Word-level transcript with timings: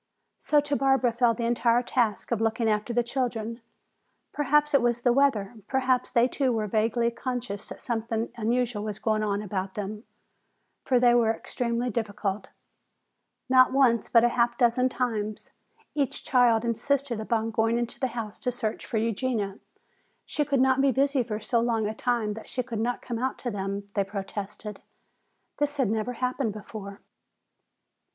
So 0.39 0.59
to 0.61 0.75
Barbara 0.75 1.11
fell 1.11 1.35
the 1.35 1.45
entire 1.45 1.83
task 1.83 2.31
of 2.31 2.41
looking 2.41 2.67
after 2.67 2.91
the 2.91 3.03
children. 3.03 3.61
Perhaps 4.33 4.73
it 4.73 4.81
was 4.81 5.01
the 5.01 5.13
weather, 5.13 5.53
perhaps 5.67 6.09
they 6.09 6.27
too 6.27 6.51
were 6.51 6.65
vaguely 6.65 7.11
conscious 7.11 7.69
that 7.69 7.83
something 7.83 8.31
unusual 8.35 8.83
was 8.83 8.97
going 8.97 9.21
on 9.21 9.43
about 9.43 9.75
them, 9.75 10.03
for 10.85 10.99
they 10.99 11.13
were 11.13 11.29
extremely 11.31 11.91
difficult. 11.91 12.47
Not 13.47 13.73
once, 13.73 14.09
but 14.09 14.23
half 14.23 14.55
a 14.55 14.57
dozen 14.57 14.89
times, 14.89 15.51
each 15.93 16.23
child 16.23 16.65
insisted 16.65 17.19
upon 17.19 17.51
going 17.51 17.77
into 17.77 17.99
the 17.99 18.07
house 18.07 18.39
to 18.39 18.51
search 18.51 18.83
for 18.83 18.97
Eugenia. 18.97 19.59
She 20.25 20.43
could 20.43 20.61
not 20.61 20.81
be 20.81 20.91
busy 20.91 21.21
for 21.21 21.39
so 21.39 21.59
long 21.59 21.85
a 21.85 21.93
time 21.93 22.33
that 22.33 22.49
she 22.49 22.63
could 22.63 22.79
not 22.79 23.03
come 23.03 23.19
out 23.19 23.37
to 23.37 23.51
them, 23.51 23.85
they 23.93 24.03
protested. 24.03 24.81
This 25.59 25.77
had 25.77 25.91
never 25.91 26.13
happened 26.13 26.53
before. 26.53 27.01